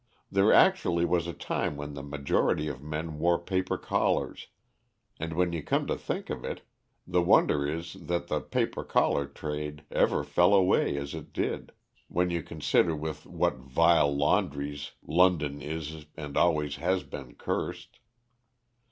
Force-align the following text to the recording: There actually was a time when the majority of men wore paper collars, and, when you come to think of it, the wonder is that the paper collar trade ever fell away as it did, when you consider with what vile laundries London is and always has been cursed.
There 0.31 0.51
actually 0.51 1.05
was 1.05 1.27
a 1.27 1.31
time 1.33 1.77
when 1.77 1.93
the 1.93 2.01
majority 2.01 2.67
of 2.67 2.81
men 2.81 3.19
wore 3.19 3.37
paper 3.37 3.77
collars, 3.77 4.47
and, 5.19 5.33
when 5.33 5.53
you 5.53 5.61
come 5.61 5.85
to 5.85 5.95
think 5.95 6.31
of 6.31 6.43
it, 6.43 6.61
the 7.05 7.21
wonder 7.21 7.67
is 7.71 7.93
that 7.93 8.25
the 8.27 8.41
paper 8.41 8.83
collar 8.83 9.27
trade 9.27 9.83
ever 9.91 10.23
fell 10.23 10.55
away 10.55 10.97
as 10.97 11.13
it 11.13 11.31
did, 11.31 11.71
when 12.07 12.31
you 12.31 12.41
consider 12.41 12.95
with 12.95 13.27
what 13.27 13.57
vile 13.57 14.09
laundries 14.17 14.93
London 15.03 15.61
is 15.61 16.07
and 16.17 16.35
always 16.35 16.77
has 16.77 17.03
been 17.03 17.35
cursed. 17.35 17.99